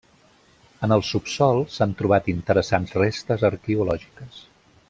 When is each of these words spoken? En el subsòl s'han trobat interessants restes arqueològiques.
En 0.87 0.93
el 0.95 1.03
subsòl 1.09 1.61
s'han 1.75 1.93
trobat 2.01 2.31
interessants 2.35 2.99
restes 3.01 3.49
arqueològiques. 3.55 4.43